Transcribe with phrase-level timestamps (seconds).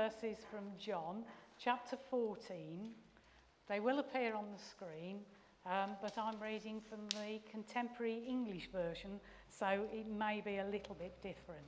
[0.00, 1.24] verses from John
[1.62, 2.88] chapter 14.
[3.68, 5.18] They will appear on the screen,
[5.66, 10.94] um, but I'm reading from the contemporary English version, so it may be a little
[10.94, 11.60] bit different.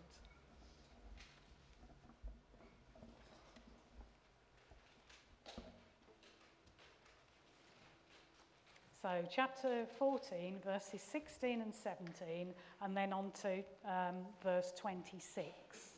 [9.02, 15.91] So, chapter 14, verses 16 and 17, and then on to um, verse 26.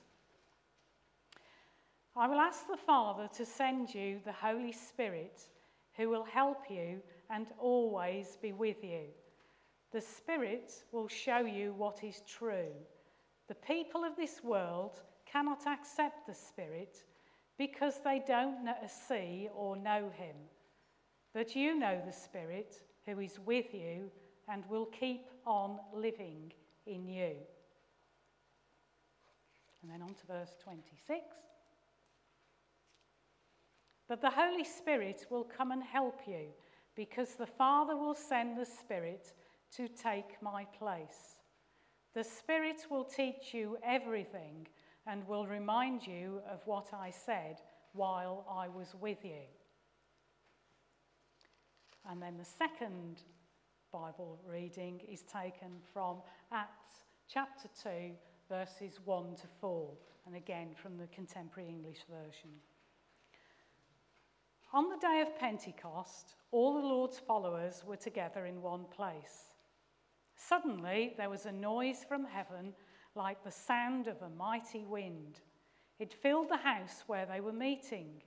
[2.17, 5.43] I will ask the Father to send you the Holy Spirit,
[5.97, 9.07] who will help you and always be with you.
[9.91, 12.73] The Spirit will show you what is true.
[13.49, 15.01] The people of this world
[15.31, 17.05] cannot accept the Spirit
[17.59, 18.59] because they don't
[18.89, 20.37] see or know him.
[21.33, 24.11] But you know the Spirit who is with you
[24.49, 26.53] and will keep on living
[26.87, 27.33] in you.
[29.83, 31.21] And then on to verse 26.
[34.09, 36.49] But the Holy Spirit will come and help you
[36.95, 39.33] because the Father will send the Spirit
[39.77, 41.41] to take my place.
[42.15, 44.67] The Spirit will teach you everything
[45.07, 47.61] and will remind you of what I said
[47.93, 49.43] while I was with you.
[52.09, 53.23] And then the second
[53.93, 56.19] Bible reading is taken from
[56.53, 57.91] Acts chapter 2,
[58.49, 59.91] verses 1 to 4,
[60.27, 62.51] and again from the contemporary English version.
[64.75, 69.55] On the day of Pentecost, all the Lord's followers were together in one place.
[70.35, 72.75] Suddenly, there was a noise from heaven
[73.15, 75.39] like the sound of a mighty wind.
[76.01, 78.21] It filled the house where they were meeting.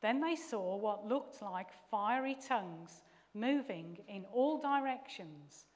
[0.00, 3.02] Then they saw what looked like fiery tongues
[3.34, 5.66] moving in all directions,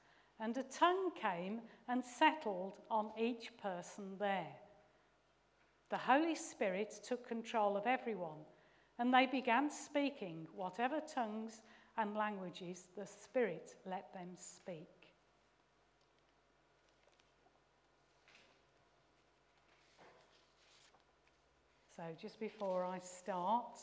[0.40, 4.56] and a tongue came and settled on each person there.
[5.90, 8.46] The Holy Spirit took control of everyone,
[8.98, 11.62] and they began speaking whatever tongues
[11.96, 14.88] and languages the Spirit let them speak.
[21.96, 23.78] So, just before I start,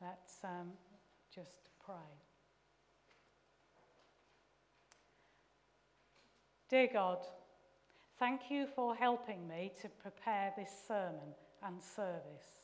[0.00, 0.72] Let's um,
[1.34, 1.94] just pray.
[6.70, 7.18] Dear God,
[8.18, 12.59] thank you for helping me to prepare this sermon and service.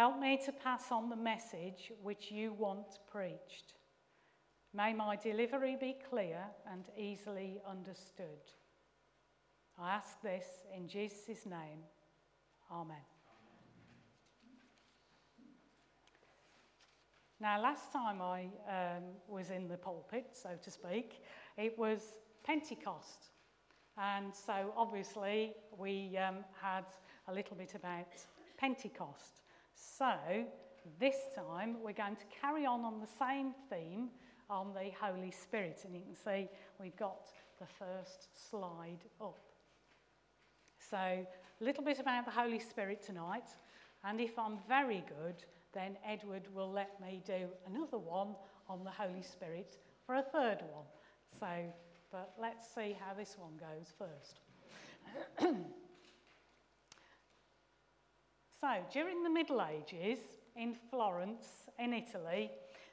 [0.00, 3.74] Help me to pass on the message which you want preached.
[4.72, 6.38] May my delivery be clear
[6.72, 8.40] and easily understood.
[9.78, 11.80] I ask this in Jesus' name.
[12.72, 12.96] Amen.
[17.38, 21.22] Now, last time I um, was in the pulpit, so to speak,
[21.58, 22.00] it was
[22.42, 23.26] Pentecost.
[23.98, 26.86] And so obviously we um, had
[27.28, 28.08] a little bit about
[28.56, 29.42] Pentecost.
[29.80, 30.44] So
[30.98, 34.10] this time we're going to carry on on the same theme
[34.50, 35.80] on the Holy Spirit.
[35.84, 36.48] And you can see
[36.78, 39.38] we've got the first slide up.
[40.90, 41.26] So a
[41.60, 43.48] little bit about the Holy Spirit tonight.
[44.04, 48.34] And if I'm very good, then Edward will let me do another one
[48.68, 50.86] on the Holy Spirit for a third one.
[51.38, 51.46] So,
[52.10, 54.40] but let's see how this one goes first.
[58.60, 60.18] so, during the Middle Ages
[60.56, 61.46] in Florence,
[61.78, 62.50] in Italy,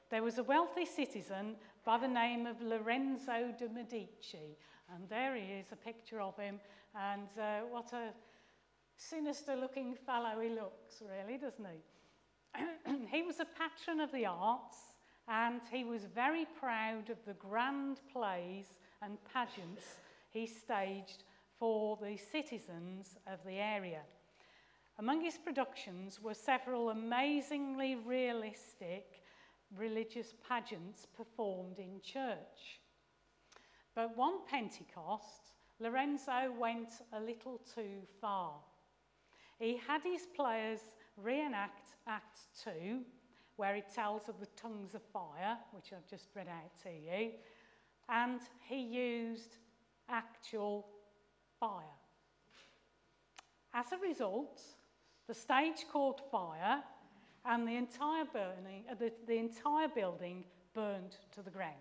[0.10, 4.58] there was a wealthy citizen by the name of Lorenzo de' Medici.
[4.94, 6.60] And there he is, a picture of him.
[6.96, 8.14] And uh, what a
[8.96, 13.08] sinister looking fellow he looks, really, doesn't he?
[13.12, 14.78] he was a patron of the arts
[15.28, 19.98] and he was very proud of the grand plays and pageants
[20.30, 21.24] he staged
[21.60, 24.02] for the citizens of the area.
[25.00, 29.22] Among his productions were several amazingly realistic
[29.76, 32.80] religious pageants performed in church.
[33.94, 38.54] But one Pentecost, Lorenzo went a little too far.
[39.60, 40.80] He had his players
[41.16, 43.02] reenact Act 2,
[43.56, 47.32] where it tells of the tongues of fire, which I've just read out to you,
[48.10, 49.58] and he used
[50.10, 50.88] actual
[51.60, 51.84] fire.
[53.74, 54.62] As a result,
[55.28, 56.82] the stage caught fire
[57.46, 60.44] and the entire, burning, uh, the, the entire building
[60.74, 61.74] burned to the ground.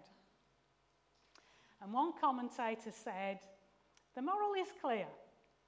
[1.83, 3.41] And one commentator said,
[4.15, 5.07] The moral is clear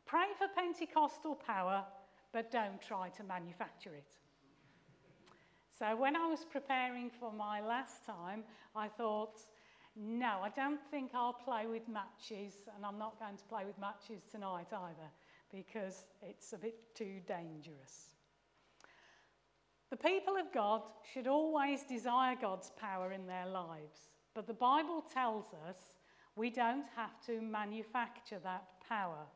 [0.06, 1.84] pray for Pentecostal power,
[2.32, 4.16] but don't try to manufacture it.
[5.78, 8.42] So when I was preparing for my last time,
[8.74, 9.38] I thought,
[9.94, 13.78] no, I don't think I'll play with matches, and I'm not going to play with
[13.78, 15.10] matches tonight either,
[15.52, 18.12] because it's a bit too dangerous.
[19.90, 25.02] The people of God should always desire God's power in their lives, but the Bible
[25.12, 25.76] tells us
[26.36, 29.26] we don't have to manufacture that power.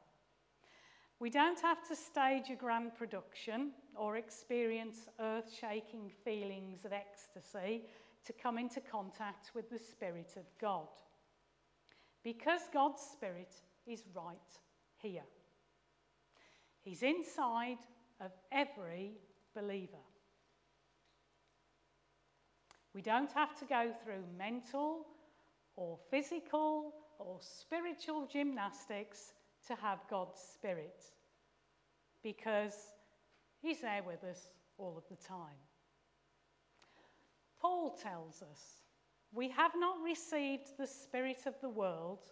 [1.19, 7.83] We don't have to stage a grand production or experience earth shaking feelings of ecstasy
[8.25, 10.89] to come into contact with the Spirit of God.
[12.23, 13.55] Because God's Spirit
[13.87, 14.37] is right
[14.97, 15.23] here,
[16.83, 17.79] He's inside
[18.21, 19.13] of every
[19.55, 19.97] believer.
[22.95, 25.07] We don't have to go through mental
[25.77, 29.33] or physical or spiritual gymnastics
[29.67, 31.03] to have God's Spirit
[32.23, 32.75] because
[33.61, 34.41] He's there with us
[34.77, 35.61] all of the time.
[37.61, 38.83] Paul tells us
[39.33, 42.25] we have not received the Spirit of the world,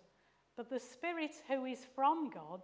[0.57, 2.61] but the Spirit who is from God,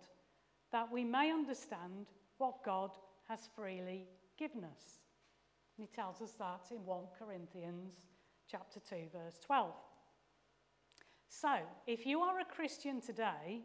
[0.77, 2.05] that we may understand
[2.37, 2.91] what God
[3.31, 4.07] has freely
[4.39, 5.01] given us.
[5.75, 7.95] And he tells us that in 1 Corinthians
[8.47, 9.73] chapter 2 verse 12.
[11.29, 11.57] So,
[11.87, 13.63] if you are a Christian today,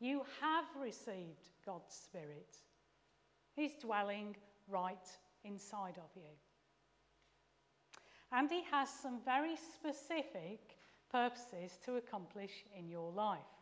[0.00, 2.56] you have received God's Spirit.
[3.54, 4.34] He's dwelling
[4.68, 5.06] right
[5.44, 6.32] inside of you.
[8.32, 10.78] And He has some very specific
[11.10, 13.61] purposes to accomplish in your life.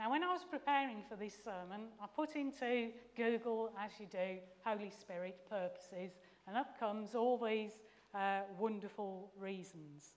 [0.00, 4.38] Now, when I was preparing for this sermon, I put into Google, as you do,
[4.64, 6.12] Holy Spirit purposes,
[6.48, 7.82] and up comes all these
[8.14, 10.14] uh, wonderful reasons.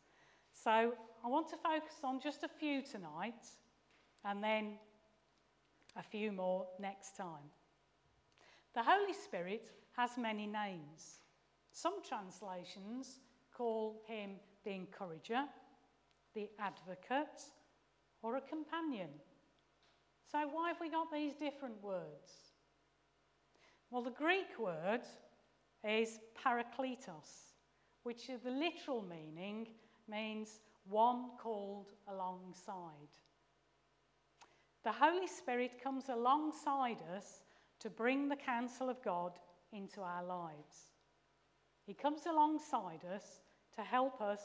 [0.53, 3.45] So I want to focus on just a few tonight,
[4.23, 4.75] and then
[5.97, 7.51] a few more next time.
[8.75, 11.23] The Holy Spirit has many names.
[11.73, 13.19] Some translations
[13.53, 15.43] call him the encourager,
[16.33, 17.41] the advocate,
[18.21, 19.09] or a companion.
[20.31, 22.31] So, why have we got these different words?
[23.91, 25.01] Well, the Greek word
[25.87, 27.53] is parakletos,
[28.03, 29.67] which the literal meaning
[30.09, 30.59] means
[30.89, 33.13] one called alongside.
[34.83, 37.43] The Holy Spirit comes alongside us
[37.79, 39.33] to bring the counsel of God
[39.71, 40.91] into our lives.
[41.85, 43.41] He comes alongside us
[43.75, 44.41] to help us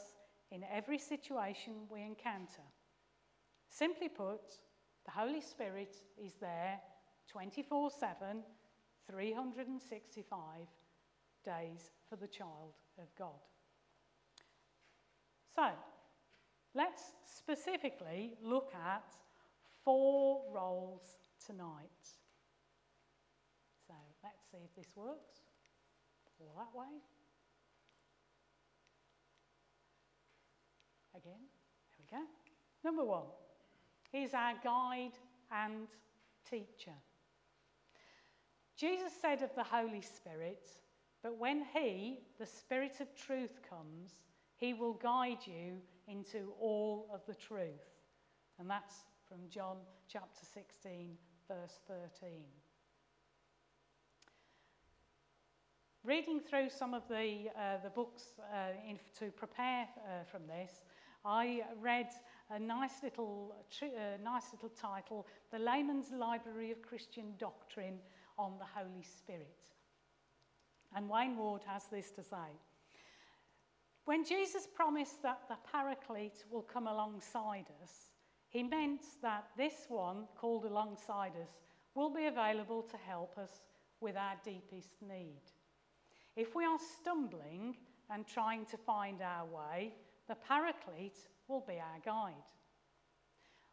[0.51, 2.63] in every situation we encounter.
[3.69, 4.41] Simply put,
[5.09, 6.79] the Holy Spirit is there
[7.31, 8.43] 24 7,
[9.09, 10.35] 365
[11.43, 13.41] days for the child of God.
[15.55, 15.69] So,
[16.75, 19.03] let's specifically look at
[19.83, 22.05] four roles tonight.
[23.87, 25.41] So, let's see if this works.
[26.39, 26.85] All that way.
[31.15, 31.41] Again,
[31.97, 32.23] there we go.
[32.83, 33.38] Number one.
[34.11, 35.17] He's our guide
[35.51, 35.87] and
[36.49, 36.93] teacher.
[38.75, 40.69] Jesus said of the Holy Spirit,
[41.21, 44.21] But when He, the Spirit of truth, comes,
[44.57, 45.77] He will guide you
[46.07, 47.99] into all of the truth.
[48.57, 48.95] And that's
[49.27, 49.77] from John
[50.07, 51.17] chapter 16,
[51.47, 52.29] verse 13.
[56.03, 58.23] Reading through some of the, uh, the books
[58.53, 60.71] uh, in, to prepare uh, from this,
[61.25, 62.07] I read
[62.51, 63.55] a nice little,
[64.23, 67.99] nice little title, The Layman's Library of Christian Doctrine
[68.37, 69.55] on the Holy Spirit.
[70.95, 72.57] And Wayne Ward has this to say.
[74.05, 77.91] When Jesus promised that the Paraclete will come alongside us,
[78.47, 81.51] he meant that this one, called alongside us,
[81.93, 83.61] will be available to help us
[84.01, 85.41] with our deepest need.
[86.35, 87.75] If we are stumbling
[88.09, 89.93] and trying to find our way,
[90.27, 92.33] the Paraclete will be our guide.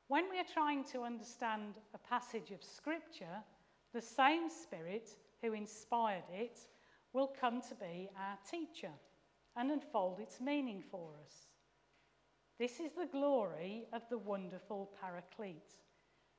[0.09, 3.42] When we are trying to understand a passage of Scripture,
[3.92, 5.11] the same Spirit
[5.42, 6.59] who inspired it
[7.12, 8.92] will come to be our teacher
[9.56, 11.33] and unfold its meaning for us.
[12.59, 15.75] This is the glory of the wonderful Paraclete.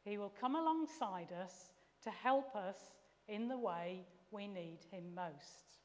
[0.03, 1.71] He will come alongside us
[2.03, 2.77] to help us
[3.27, 5.77] in the way we need him most.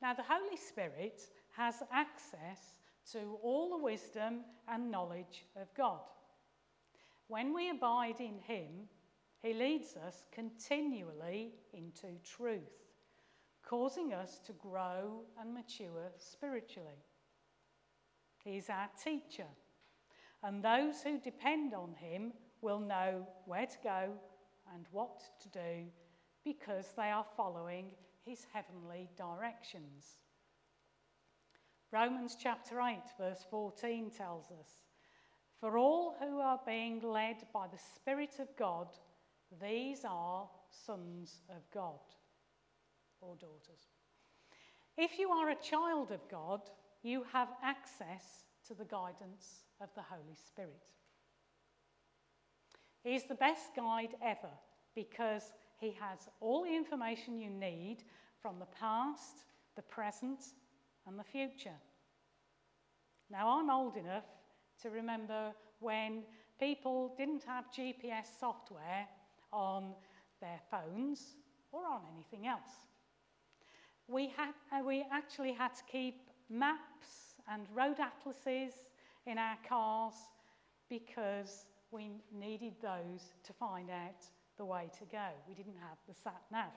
[0.00, 1.20] Now, the Holy Spirit
[1.56, 2.77] has access
[3.12, 6.00] to all the wisdom and knowledge of God.
[7.28, 8.88] When we abide in Him,
[9.42, 12.86] He leads us continually into truth,
[13.64, 17.04] causing us to grow and mature spiritually.
[18.44, 19.48] He is our teacher,
[20.42, 24.12] and those who depend on Him will know where to go
[24.74, 25.86] and what to do
[26.44, 27.90] because they are following
[28.24, 30.18] His heavenly directions.
[31.90, 34.84] Romans chapter 8, verse 14 tells us
[35.58, 38.88] For all who are being led by the Spirit of God,
[39.62, 42.00] these are sons of God.
[43.20, 43.88] or daughters.
[44.96, 46.60] If you are a child of God,
[47.02, 50.92] you have access to the guidance of the Holy Spirit.
[53.02, 54.52] He is the best guide ever
[54.94, 58.04] because he has all the information you need
[58.40, 60.44] from the past, the present,
[61.08, 61.78] and the future.
[63.30, 64.26] Now, I'm old enough
[64.82, 66.22] to remember when
[66.60, 69.08] people didn't have GPS software
[69.52, 69.94] on
[70.40, 71.36] their phones
[71.72, 72.68] or on anything else.
[74.06, 78.74] We, had, uh, we actually had to keep maps and road atlases
[79.26, 80.14] in our cars
[80.88, 84.24] because we needed those to find out
[84.56, 85.28] the way to go.
[85.46, 86.72] We didn't have the sat nav.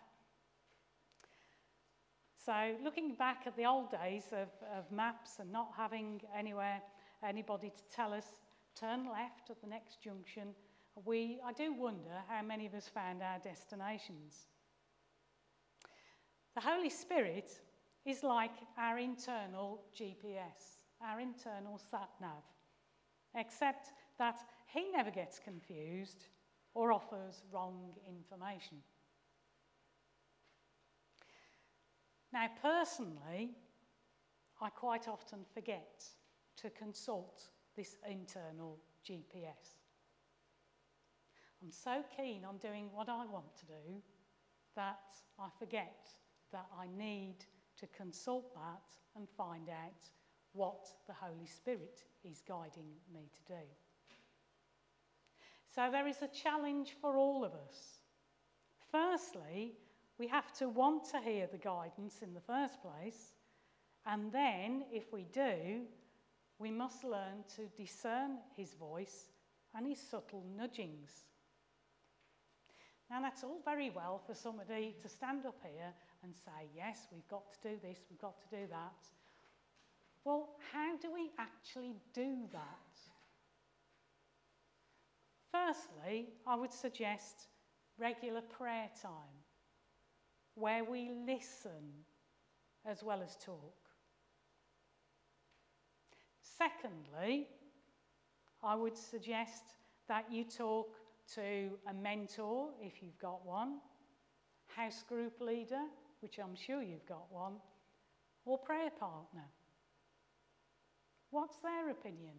[2.44, 6.82] So, looking back at the old days of, of maps and not having anywhere,
[7.24, 8.26] anybody to tell us,
[8.76, 10.56] turn left at the next junction,
[11.06, 14.48] we, I do wonder how many of us found our destinations.
[16.56, 17.52] The Holy Spirit
[18.06, 22.44] is like our internal GPS, our internal sat nav,
[23.36, 26.26] except that he never gets confused
[26.74, 28.78] or offers wrong information.
[32.34, 33.52] Now, personally,
[34.62, 36.04] I quite often forget
[36.58, 39.80] to consult this internal GPS.
[41.62, 44.02] I'm so keen on doing what I want to do
[44.76, 45.00] that
[45.40, 46.08] I forget
[46.52, 47.36] that I need
[47.80, 50.10] to consult that and find out
[50.54, 53.64] what the Holy Spirit is guiding me to do.
[55.74, 58.00] So there is a challenge for all of us.
[58.92, 59.74] Firstly,
[60.18, 63.34] we have to want to hear the guidance in the first place,
[64.06, 65.82] and then, if we do,
[66.58, 69.30] we must learn to discern his voice
[69.76, 71.26] and his subtle nudgings.
[73.10, 77.28] Now, that's all very well for somebody to stand up here and say, Yes, we've
[77.28, 79.08] got to do this, we've got to do that.
[80.24, 82.92] Well, how do we actually do that?
[85.52, 87.48] Firstly, I would suggest
[87.98, 89.41] regular prayer time
[90.56, 92.06] where we listen
[92.86, 93.76] as well as talk.
[96.42, 97.48] Secondly,
[98.64, 99.64] I would suggest
[100.08, 100.96] that you talk
[101.36, 103.80] to a mentor if you've got one,
[104.68, 105.84] house group leader,
[106.20, 107.54] which I'm sure you've got one,
[108.46, 109.46] or prayer partner.
[111.30, 112.36] What's their opinion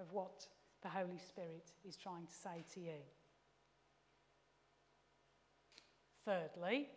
[0.00, 0.46] of what
[0.82, 3.02] the Holy Spirit is trying to say to you?
[6.24, 6.88] Thirdly,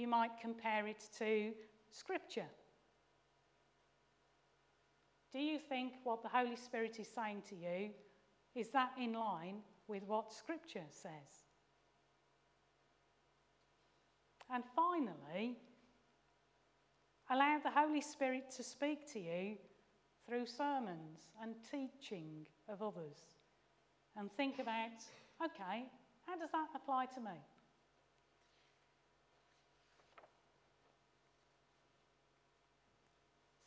[0.00, 1.52] you might compare it to
[1.90, 2.48] Scripture.
[5.32, 7.90] Do you think what the Holy Spirit is saying to you
[8.54, 11.44] is that in line with what Scripture says?
[14.52, 15.56] And finally,
[17.30, 19.56] allow the Holy Spirit to speak to you
[20.26, 23.18] through sermons and teaching of others.
[24.16, 25.04] And think about
[25.44, 25.84] okay,
[26.26, 27.38] how does that apply to me?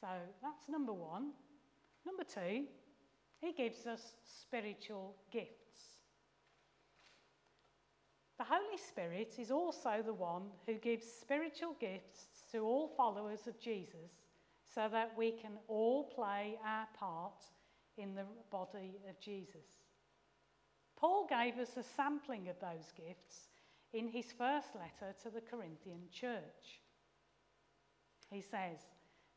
[0.04, 0.10] So
[0.42, 1.32] that's number one.
[2.06, 2.66] Number two,
[3.40, 6.02] he gives us spiritual gifts.
[8.38, 13.58] The Holy Spirit is also the one who gives spiritual gifts to all followers of
[13.62, 14.12] Jesus
[14.76, 17.46] so that we can all play our part
[17.98, 19.86] in the body of Jesus.
[20.98, 23.48] Paul gave us a sampling of those gifts
[23.94, 26.82] in his first letter to the Corinthian church.
[28.30, 28.80] He says,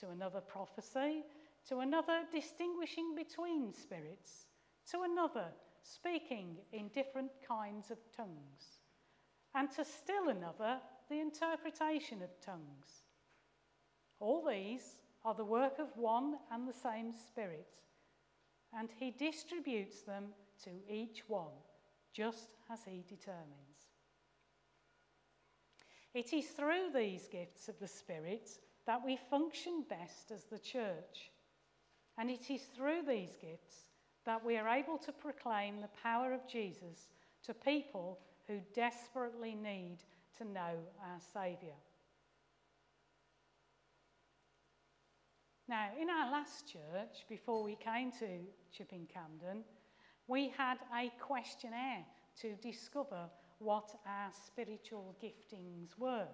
[0.00, 1.24] To another, prophecy
[1.68, 4.46] to another distinguishing between spirits,
[4.90, 5.46] to another
[5.82, 8.80] speaking in different kinds of tongues,
[9.54, 13.04] and to still another the interpretation of tongues.
[14.20, 17.68] All these are the work of one and the same Spirit,
[18.76, 20.26] and He distributes them
[20.64, 21.54] to each one,
[22.12, 23.90] just as He determines.
[26.14, 28.50] It is through these gifts of the Spirit
[28.86, 31.30] that we function best as the church
[32.18, 33.86] and it is through these gifts
[34.24, 37.08] that we are able to proclaim the power of Jesus
[37.44, 39.98] to people who desperately need
[40.38, 41.74] to know our Saviour.
[45.68, 48.28] Now, in our last church, before we came to
[48.72, 49.62] Chipping Campden,
[50.28, 52.04] we had a questionnaire
[52.40, 53.28] to discover
[53.58, 56.28] what our spiritual giftings were.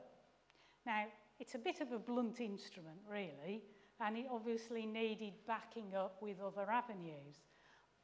[0.85, 1.05] Now,
[1.43, 3.65] it's a bit of a blunt instrument, really,
[3.99, 7.43] and it obviously needed backing up with other avenues,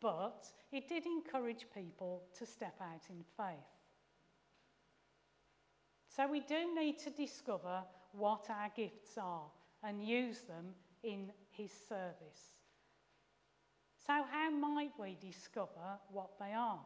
[0.00, 3.70] but it did encourage people to step out in faith.
[6.08, 9.46] So we do need to discover what our gifts are
[9.84, 12.64] and use them in His service.
[14.04, 16.80] So, how might we discover what they are?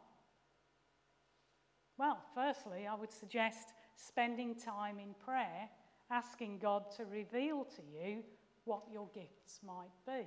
[1.97, 5.71] Well, firstly, I would suggest spending time in prayer,
[6.13, 8.23] asking God to reveal to you
[8.65, 10.27] what your gifts might be.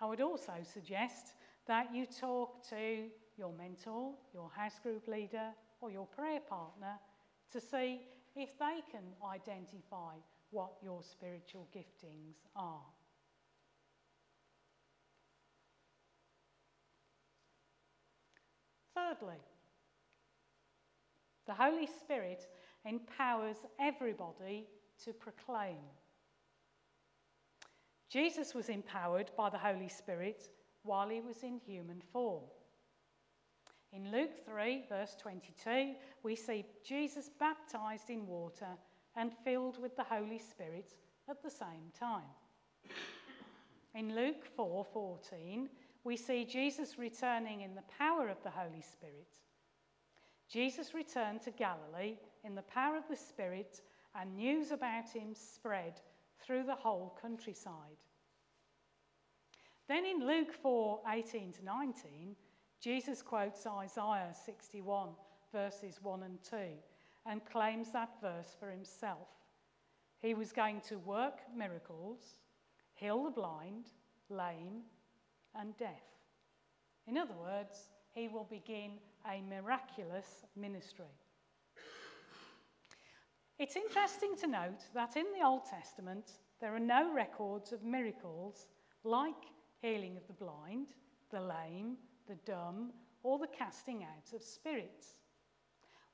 [0.00, 1.34] I would also suggest
[1.66, 5.50] that you talk to your mentor, your house group leader,
[5.80, 6.98] or your prayer partner
[7.50, 8.00] to see
[8.36, 10.14] if they can identify
[10.50, 12.84] what your spiritual giftings are.
[18.94, 19.40] Thirdly,
[21.46, 22.46] the Holy Spirit
[22.84, 24.66] empowers everybody
[25.04, 25.78] to proclaim.
[28.08, 30.48] Jesus was empowered by the Holy Spirit
[30.82, 32.44] while he was in human form.
[33.92, 38.68] In Luke 3, verse 22, we see Jesus baptized in water
[39.16, 40.94] and filled with the Holy Spirit
[41.28, 42.22] at the same time.
[43.94, 45.68] In Luke 4:14,
[46.04, 49.38] we see Jesus returning in the power of the Holy Spirit.
[50.52, 53.80] Jesus returned to Galilee in the power of the Spirit,
[54.14, 55.98] and news about him spread
[56.44, 57.96] through the whole countryside.
[59.88, 62.36] Then in Luke 4:18 to 19,
[62.80, 65.16] Jesus quotes Isaiah 61,
[65.52, 66.56] verses 1 and 2,
[67.24, 69.28] and claims that verse for himself.
[70.20, 72.36] He was going to work miracles,
[72.92, 73.86] heal the blind,
[74.28, 74.82] lame,
[75.54, 76.02] and deaf.
[77.06, 78.92] In other words, he will begin
[79.30, 81.04] a miraculous ministry.
[83.58, 88.66] It's interesting to note that in the Old Testament, there are no records of miracles
[89.04, 89.34] like
[89.80, 90.88] healing of the blind,
[91.30, 91.96] the lame,
[92.28, 95.14] the dumb, or the casting out of spirits.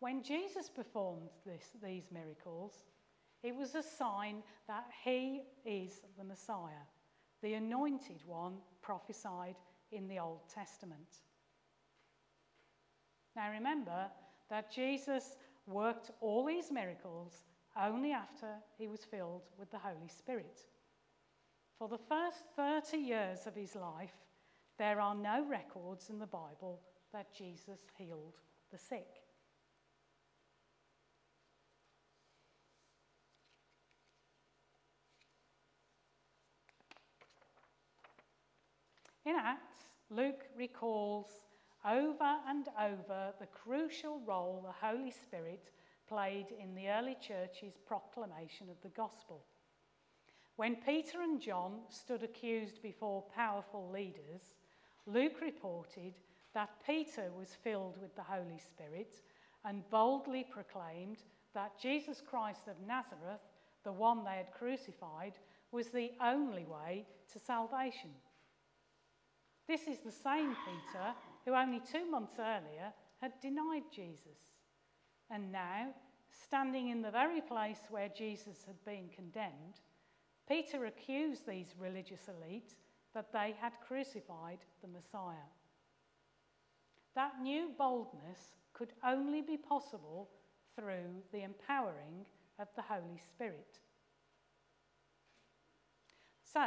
[0.00, 2.72] When Jesus performed this, these miracles,
[3.42, 6.86] it was a sign that he is the Messiah,
[7.42, 9.56] the anointed one prophesied
[9.90, 11.22] in the Old Testament.
[13.38, 14.08] Now remember
[14.50, 15.36] that Jesus
[15.68, 17.44] worked all these miracles
[17.80, 20.58] only after he was filled with the Holy Spirit.
[21.78, 24.26] For the first 30 years of his life,
[24.76, 26.80] there are no records in the Bible
[27.12, 28.40] that Jesus healed
[28.72, 29.22] the sick.
[39.24, 39.78] In Acts,
[40.10, 41.28] Luke recalls
[41.84, 45.70] over and over the crucial role the Holy Spirit
[46.08, 49.44] played in the early church's proclamation of the gospel.
[50.56, 54.56] When Peter and John stood accused before powerful leaders,
[55.06, 56.14] Luke reported
[56.54, 59.22] that Peter was filled with the Holy Spirit
[59.64, 61.18] and boldly proclaimed
[61.54, 63.40] that Jesus Christ of Nazareth,
[63.84, 65.34] the one they had crucified,
[65.70, 68.10] was the only way to salvation.
[69.68, 71.14] This is the same Peter
[71.48, 74.38] who only two months earlier had denied Jesus.
[75.30, 75.94] And now,
[76.30, 79.80] standing in the very place where Jesus had been condemned,
[80.46, 82.74] Peter accused these religious elite
[83.14, 85.48] that they had crucified the Messiah.
[87.14, 90.28] That new boldness could only be possible
[90.76, 92.26] through the empowering
[92.58, 93.78] of the Holy Spirit.
[96.52, 96.66] So,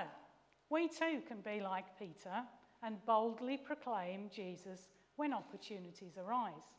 [0.72, 2.44] we too can be like Peter
[2.84, 6.76] and boldly proclaim Jesus when opportunities arise.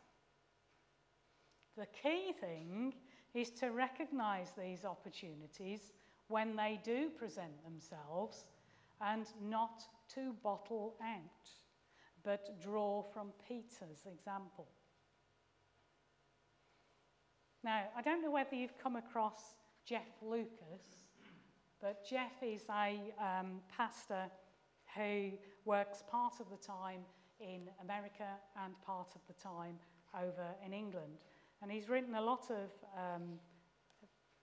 [1.77, 2.95] The key thing
[3.35, 5.93] is to recognize these opportunities
[6.29, 8.45] when they do present themselves
[9.01, 9.83] and not
[10.15, 11.49] to bottle out,
[12.23, 14.67] but draw from Peter's example.
[17.65, 20.83] Now, I don't know whether you've come across Jeff Lucas,
[21.81, 24.31] but Jeff is a um, pastor
[24.97, 25.31] who
[25.65, 27.01] works part of the time
[27.41, 28.29] in America
[28.65, 29.77] and part of the time
[30.15, 31.19] over in England.
[31.63, 33.39] And he's written a lot of um,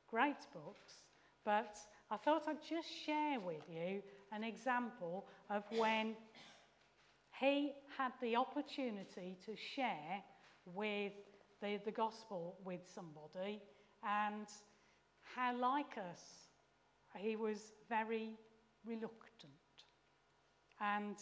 [0.09, 1.03] great books,
[1.45, 1.77] but
[2.11, 6.15] I thought I'd just share with you an example of when
[7.39, 10.23] he had the opportunity to share
[10.65, 11.13] with
[11.61, 13.61] the, the gospel with somebody
[14.03, 14.47] and
[15.35, 16.21] how like us
[17.17, 18.31] he was very
[18.85, 19.51] reluctant.
[20.81, 21.15] And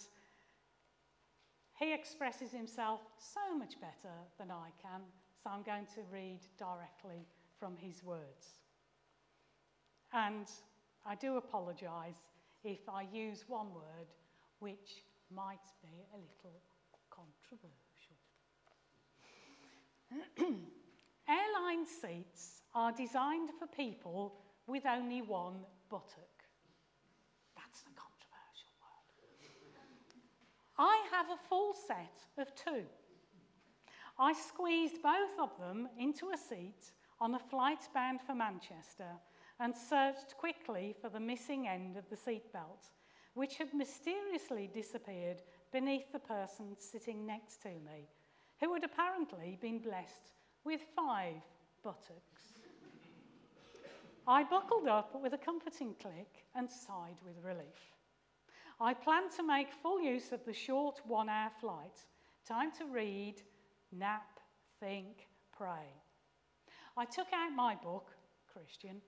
[1.80, 5.02] he expresses himself so much better than I can,
[5.44, 7.26] so I'm going to read directly
[7.60, 8.60] from his words.
[10.14, 10.48] And
[11.06, 12.32] I do apologise
[12.64, 14.08] if I use one word
[14.60, 16.62] which might be a little
[17.10, 18.18] controversial.
[21.28, 26.38] Airline seats are designed for people with only one buttock.
[27.56, 29.08] That's the controversial word.
[30.80, 32.84] I have a full set of two.
[34.20, 39.12] I squeezed both of them into a seat on a flight bound for Manchester
[39.60, 42.92] and searched quickly for the missing end of the seatbelt,
[43.34, 48.08] which had mysteriously disappeared beneath the person sitting next to me,
[48.60, 51.42] who had apparently been blessed with five
[51.84, 52.62] buttocks.
[54.28, 57.97] I buckled up with a comforting click and sighed with relief.
[58.80, 62.06] I plan to make full use of the short one hour flight,
[62.48, 63.42] time to read,
[63.92, 64.40] nap,
[64.80, 65.94] think, pray.
[66.96, 68.12] I took out my book,
[68.52, 69.02] Christian.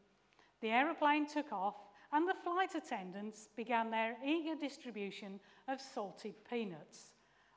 [0.62, 1.76] The aeroplane took off,
[2.12, 7.14] and the flight attendants began their eager distribution of salted peanuts,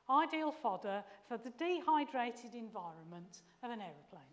[0.07, 4.32] ideal fodder for the dehydrated environment of an aeroplane.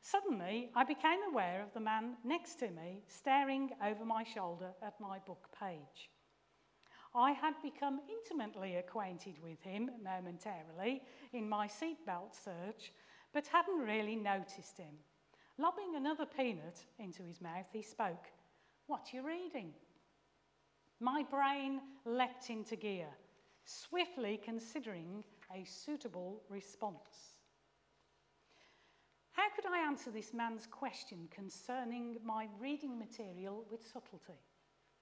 [0.00, 5.00] Suddenly, I became aware of the man next to me staring over my shoulder at
[5.00, 6.10] my book page.
[7.14, 12.92] I had become intimately acquainted with him momentarily in my seatbelt search,
[13.32, 14.94] but hadn't really noticed him.
[15.58, 18.26] Lobbing another peanut into his mouth, he spoke.
[18.86, 19.72] What are you reading?
[21.00, 23.08] My brain leapt into gear,
[23.64, 27.37] swiftly considering a suitable response.
[29.38, 34.40] How could I answer this man's question concerning my reading material with subtlety?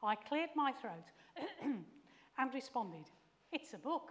[0.03, 1.07] I cleared my throat
[2.39, 3.07] and responded,
[3.51, 4.11] It's a book.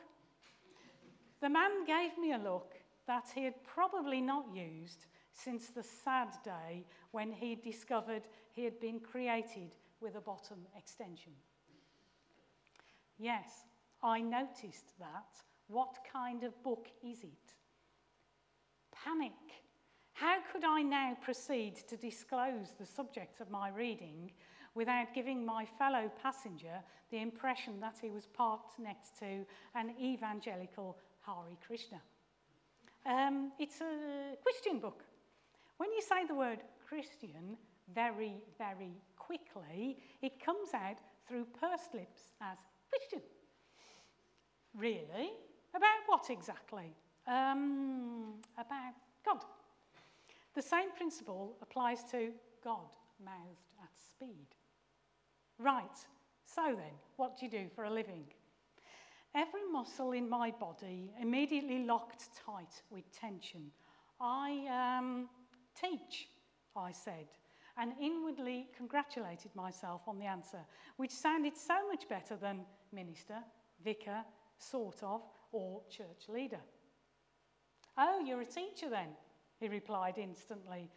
[1.41, 2.73] The man gave me a look
[3.05, 8.79] that he had probably not used since the sad day when he discovered he had
[8.79, 11.33] been created with a bottom extension.
[13.19, 13.67] Yes,
[14.01, 15.38] I noticed that.
[15.67, 17.53] What kind of book is it?
[18.91, 19.64] Panic
[20.15, 24.32] how could I now proceed to disclose the subject of my reading
[24.73, 26.80] without giving my fellow passenger
[27.12, 32.01] the impression that he was parked next to an evangelical Hare Krishna?
[33.06, 35.04] Um, it's a Christian book.
[35.78, 37.58] When you say the word Christian
[37.93, 40.97] very, very quickly, it comes out
[41.28, 42.58] through pursed lips as
[42.89, 43.21] Christian.
[44.78, 45.34] Really?
[45.75, 46.95] About what exactly?
[47.28, 48.93] Um, about
[49.25, 49.43] God.
[50.55, 52.31] The same principle applies to
[52.63, 52.87] God
[53.23, 54.47] mouthed at speed.
[55.59, 55.97] Right,
[56.45, 58.25] so then, what do you do for a living?
[59.33, 63.71] Every muscle in my body immediately locked tight with tension.
[64.21, 65.27] I um,
[65.79, 66.29] teach,
[66.75, 67.27] I said,
[67.77, 70.59] and inwardly congratulated myself on the answer,
[70.95, 72.61] which sounded so much better than
[72.93, 73.39] minister,
[73.83, 74.23] vicar,
[74.57, 76.61] sort of, or church leader.
[77.97, 79.09] Oh, you're a teacher then?
[79.59, 80.89] He replied instantly,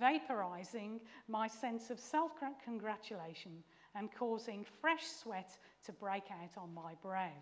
[0.00, 2.32] vaporizing my sense of self
[2.64, 3.62] congratulation
[3.94, 7.32] and causing fresh sweat to break out on my brow.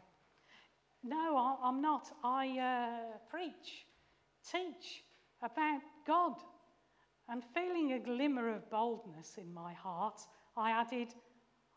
[1.03, 2.13] No, I'm not.
[2.23, 3.87] I uh, preach,
[4.51, 5.03] teach
[5.43, 6.37] about God.
[7.29, 10.21] And feeling a glimmer of boldness in my heart,
[10.57, 11.09] I added,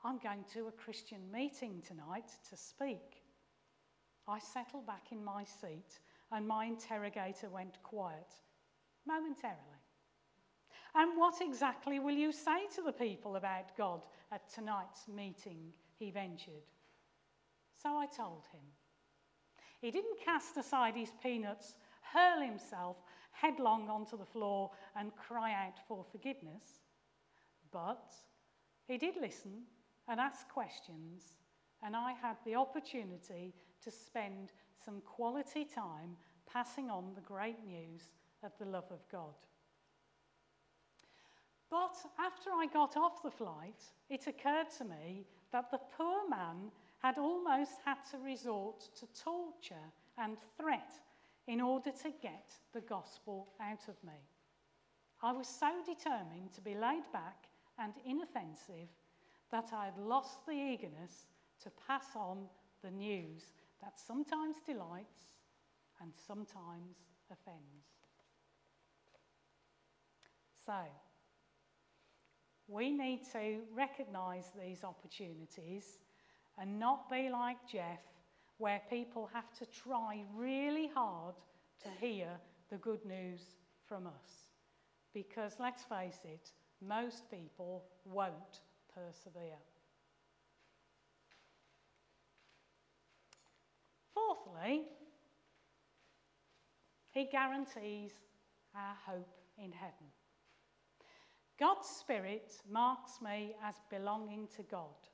[0.04, 3.24] I'm going to a Christian meeting tonight to speak.
[4.28, 6.00] I settled back in my seat
[6.32, 8.34] and my interrogator went quiet
[9.08, 9.60] momentarily.
[10.96, 15.74] And what exactly will you say to the people about God at tonight's meeting?
[15.98, 16.70] He ventured.
[17.82, 18.62] So I told him.
[19.82, 21.76] He didn't cast aside his peanuts,
[22.14, 22.98] hurl himself
[23.36, 26.82] headlong onto the floor, and cry out for forgiveness.
[27.72, 28.14] But
[28.88, 29.64] he did listen
[30.08, 31.36] and ask questions,
[31.84, 34.52] and I had the opportunity to spend
[34.84, 36.16] some quality time
[36.52, 38.12] passing on the great news
[38.46, 39.34] of the love of God.
[41.70, 46.72] But after I got off the flight, it occurred to me that the poor man
[47.00, 50.92] had almost had to resort to torture and threat
[51.48, 54.20] in order to get the gospel out of me.
[55.22, 57.48] I was so determined to be laid back
[57.80, 58.90] and inoffensive
[59.52, 61.28] that I had lost the eagerness
[61.64, 62.46] to pass on
[62.84, 65.34] the news that sometimes delights
[66.02, 66.98] and sometimes
[67.32, 67.95] offends.
[70.66, 70.74] So,
[72.68, 76.00] we need to recognise these opportunities
[76.58, 78.00] and not be like Jeff,
[78.58, 81.36] where people have to try really hard
[81.84, 82.30] to hear
[82.72, 83.42] the good news
[83.88, 84.50] from us.
[85.14, 86.52] Because let's face it,
[86.82, 88.62] most people won't
[88.94, 89.60] persevere.
[94.14, 94.84] Fourthly,
[97.12, 98.12] he guarantees
[98.76, 100.08] our hope in heaven.
[101.60, 105.10] God's Spirit marks me as belonging to God.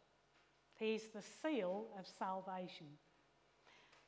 [0.73, 2.87] He's the seal of salvation.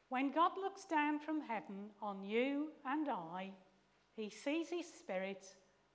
[0.10, 3.52] When God looks down from heaven on you and I,
[4.16, 5.46] he sees his Spirit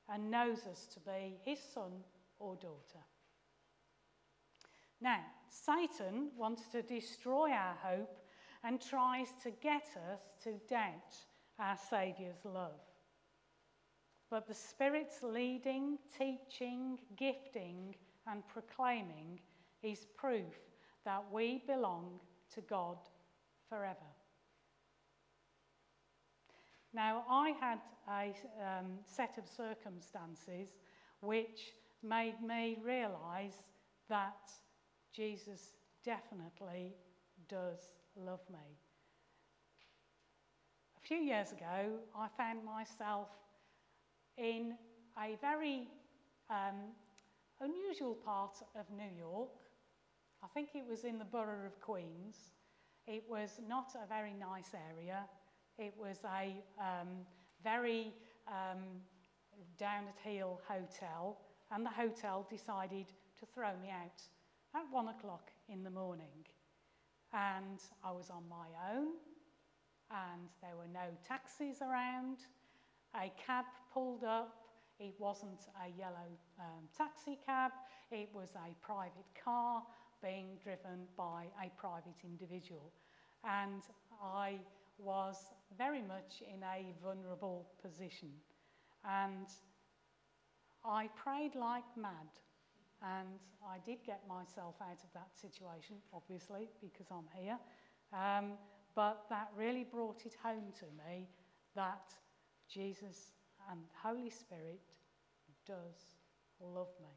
[0.09, 1.93] and knows us to be his son
[2.39, 3.05] or daughter.
[5.01, 8.19] Now, Satan wants to destroy our hope
[8.65, 11.17] and tries to get us to doubt
[11.59, 12.81] our Saviour's love.
[14.31, 17.95] But the Spirit's leading, teaching, gifting,
[18.27, 19.41] and proclaiming
[19.83, 20.55] is proof
[21.05, 22.21] that we belong
[22.55, 22.99] to God
[23.69, 23.97] forever.
[26.93, 27.79] Now, I had
[28.11, 30.69] a um, set of circumstances
[31.21, 33.63] which made me realise
[34.09, 34.51] that
[35.13, 36.95] Jesus definitely
[37.49, 38.79] does love me.
[40.97, 43.29] A few years ago, I found myself
[44.39, 44.75] in
[45.19, 45.89] a very
[46.49, 46.95] um,
[47.61, 49.51] unusual part of New York.
[50.43, 52.37] I think it was in the borough of Queens.
[53.07, 55.25] It was not a very nice area.
[55.79, 57.09] It was a um,
[57.65, 58.13] very
[58.47, 58.79] um,
[59.79, 61.39] down at heel hotel,
[61.73, 63.07] and the hotel decided
[63.41, 64.23] to throw me out
[64.75, 66.47] at one o'clock in the morning.
[67.33, 69.09] And I was on my own,
[70.11, 72.39] and there were no taxis around.
[73.15, 74.55] A cab pulled up.
[74.99, 77.71] It wasn't a yellow um, taxi cab,
[78.11, 79.83] it was a private car
[80.23, 82.93] being driven by a private individual.
[83.45, 83.83] And
[84.21, 84.59] I
[84.99, 85.37] was
[85.77, 88.31] very much in a vulnerable position.
[89.05, 89.47] And
[90.85, 92.29] I prayed like mad.
[93.01, 97.59] And I did get myself out of that situation, obviously, because I'm here.
[98.13, 98.55] Um,
[98.97, 101.29] but that really brought it home to me
[101.77, 102.13] that
[102.73, 103.33] Jesus
[103.71, 104.83] and Holy Spirit
[105.67, 106.17] does
[106.61, 107.15] love me.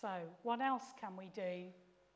[0.00, 0.10] So,
[0.42, 1.70] what else can we do?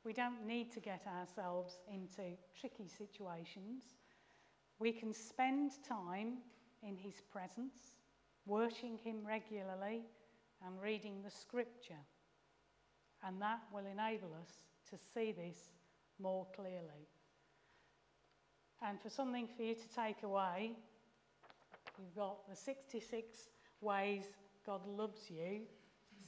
[0.04, 3.82] We don't need to get ourselves into tricky situations.
[4.78, 6.38] We can spend time
[6.82, 7.96] in His presence,
[8.46, 10.02] worshiping Him regularly,
[10.64, 12.04] and reading the Scripture.
[13.26, 15.70] And that will enable us to see this
[16.20, 17.08] more clearly.
[18.86, 20.72] And for something for you to take away,
[21.98, 23.48] you've got the 66
[23.80, 24.24] ways
[24.64, 25.62] God loves you.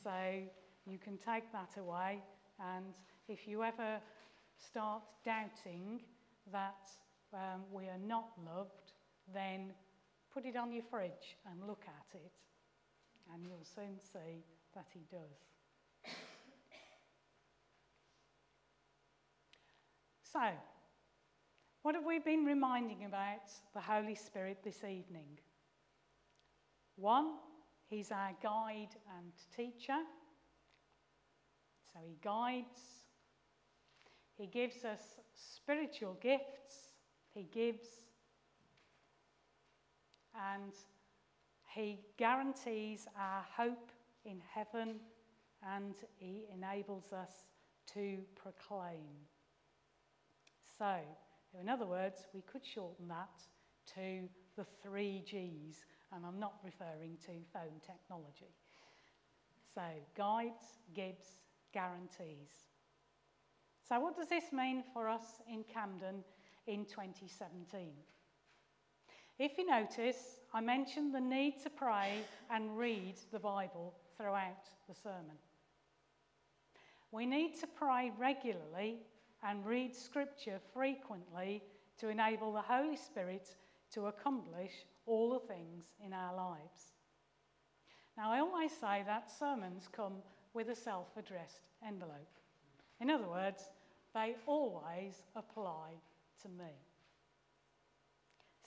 [0.02, 0.10] So
[0.86, 2.18] you can take that away.
[2.58, 2.94] And
[3.28, 4.00] if you ever
[4.58, 6.00] start doubting
[6.52, 6.90] that
[7.32, 8.92] um, we are not loved,
[9.32, 9.72] then
[10.32, 12.32] put it on your fridge and look at it,
[13.32, 15.38] and you'll soon see that He does.
[20.32, 20.40] so,
[21.82, 25.38] what have we been reminding about the Holy Spirit this evening?
[26.96, 27.34] One,
[27.88, 29.98] He's our guide and teacher.
[31.92, 32.78] So He guides,
[34.36, 35.00] He gives us
[35.34, 36.92] spiritual gifts,
[37.34, 37.88] He gives,
[40.54, 40.72] and
[41.74, 43.90] He guarantees our hope
[44.24, 44.96] in heaven
[45.74, 47.30] and He enables us
[47.94, 49.26] to proclaim.
[50.78, 50.94] So,
[51.58, 53.42] in other words, we could shorten that
[53.94, 58.54] to the three G's, and I'm not referring to phone technology.
[59.74, 59.82] So,
[60.16, 61.24] guides, gives,
[61.72, 62.50] guarantees.
[63.88, 66.22] So, what does this mean for us in Campden
[66.66, 67.90] in 2017?
[69.38, 72.18] If you notice, I mentioned the need to pray
[72.50, 75.38] and read the Bible throughout the sermon.
[77.10, 78.98] We need to pray regularly
[79.42, 81.62] and read Scripture frequently
[81.98, 83.56] to enable the Holy Spirit
[83.92, 84.72] to accomplish
[85.06, 86.92] all the things in our lives.
[88.16, 90.16] Now, I always say that sermons come
[90.52, 92.28] with a self addressed envelope.
[93.00, 93.70] In other words,
[94.14, 95.92] they always apply
[96.42, 96.72] to me.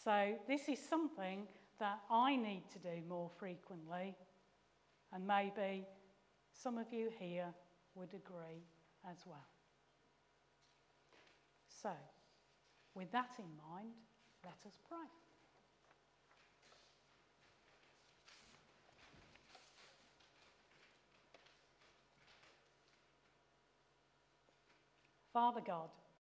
[0.03, 1.47] So, this is something
[1.79, 4.15] that I need to do more frequently,
[5.13, 5.85] and maybe
[6.51, 7.53] some of you here
[7.95, 8.63] would agree
[9.09, 9.52] as well.
[11.83, 11.91] So,
[12.95, 13.91] with that in mind,
[14.45, 14.99] let us pray.
[25.33, 25.89] Father God,